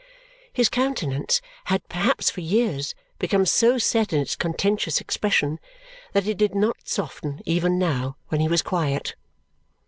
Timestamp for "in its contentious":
4.11-4.99